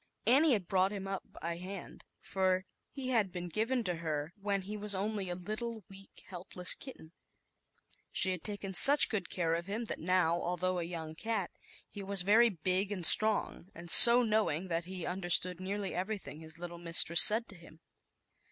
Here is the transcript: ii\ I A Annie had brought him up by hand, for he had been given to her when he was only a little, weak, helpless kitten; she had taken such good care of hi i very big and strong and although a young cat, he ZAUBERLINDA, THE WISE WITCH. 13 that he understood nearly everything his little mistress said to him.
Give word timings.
ii\ 0.27 0.33
I 0.33 0.33
A 0.33 0.37
Annie 0.39 0.53
had 0.53 0.67
brought 0.67 0.91
him 0.91 1.07
up 1.07 1.21
by 1.39 1.57
hand, 1.57 2.03
for 2.19 2.65
he 2.89 3.09
had 3.09 3.31
been 3.31 3.49
given 3.49 3.83
to 3.83 3.97
her 3.97 4.33
when 4.35 4.63
he 4.63 4.75
was 4.75 4.95
only 4.95 5.29
a 5.29 5.35
little, 5.35 5.83
weak, 5.91 6.23
helpless 6.29 6.73
kitten; 6.73 7.11
she 8.11 8.31
had 8.31 8.43
taken 8.43 8.73
such 8.73 9.09
good 9.09 9.29
care 9.29 9.53
of 9.53 9.67
hi 9.67 9.73
i 9.73 9.79
very 9.83 9.85
big 9.85 10.01
and 10.01 10.15
strong 10.25 10.25
and 10.25 10.33
although 10.41 10.79
a 10.79 10.83
young 10.85 11.13
cat, 11.13 11.51
he 11.87 11.99
ZAUBERLINDA, 12.01 12.03
THE 12.03 12.03
WISE 12.03 12.09
WITCH. 12.09 12.25
13 14.65 14.67
that 14.69 14.85
he 14.85 15.05
understood 15.05 15.59
nearly 15.59 15.93
everything 15.93 16.39
his 16.39 16.57
little 16.57 16.79
mistress 16.79 17.21
said 17.21 17.47
to 17.49 17.55
him. 17.55 17.79